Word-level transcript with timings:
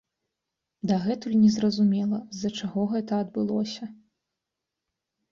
Дагэтуль 0.91 1.35
незразумела, 1.41 2.19
з-за 2.37 2.49
чаго 2.59 2.81
гэта 2.93 3.13
адбылося. 3.25 3.91